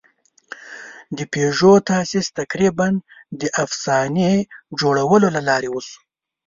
د 1.17 1.19
پيژو 1.31 1.73
تاسیس 1.89 2.27
تقریباً 2.39 2.87
د 3.41 3.41
افسانې 3.63 4.31
جوړولو 4.79 5.27
له 5.35 5.41
لارې 5.49 5.69
وشو. 5.71 5.97